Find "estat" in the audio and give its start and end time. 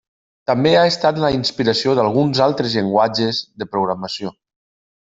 0.91-1.19